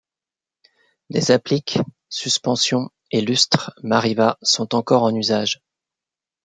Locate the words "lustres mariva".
3.21-4.39